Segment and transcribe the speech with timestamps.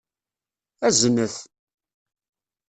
[0.87, 1.35] Azen-t!